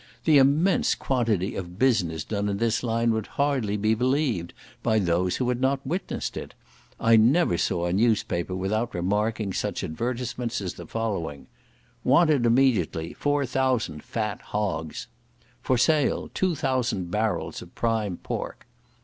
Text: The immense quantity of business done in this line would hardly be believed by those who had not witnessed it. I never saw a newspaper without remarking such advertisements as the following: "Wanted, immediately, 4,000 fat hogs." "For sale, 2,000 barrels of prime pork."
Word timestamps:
The 0.23 0.39
immense 0.39 0.95
quantity 0.95 1.53
of 1.55 1.77
business 1.77 2.23
done 2.23 2.49
in 2.49 2.57
this 2.57 2.81
line 2.81 3.11
would 3.11 3.27
hardly 3.37 3.77
be 3.77 3.93
believed 3.93 4.51
by 4.81 4.97
those 4.97 5.35
who 5.35 5.47
had 5.49 5.61
not 5.61 5.85
witnessed 5.85 6.35
it. 6.37 6.55
I 6.99 7.17
never 7.17 7.55
saw 7.55 7.85
a 7.85 7.93
newspaper 7.93 8.55
without 8.55 8.95
remarking 8.95 9.53
such 9.53 9.83
advertisements 9.83 10.59
as 10.59 10.73
the 10.73 10.87
following: 10.87 11.45
"Wanted, 12.03 12.47
immediately, 12.47 13.13
4,000 13.13 14.01
fat 14.01 14.41
hogs." 14.41 15.05
"For 15.61 15.77
sale, 15.77 16.31
2,000 16.33 17.11
barrels 17.11 17.61
of 17.61 17.75
prime 17.75 18.17
pork." 18.17 18.65